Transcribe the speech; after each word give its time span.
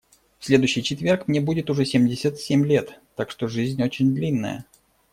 В 0.39 0.45
следующий 0.45 0.81
четверг 0.81 1.27
мне 1.27 1.41
будет 1.41 1.69
уже 1.69 1.85
семьдесят 1.85 2.39
семь 2.39 2.65
лет, 2.65 2.99
так 3.15 3.29
что 3.29 3.47
жизнь 3.47 3.83
очень 3.83 4.15
длинная. 4.15 4.65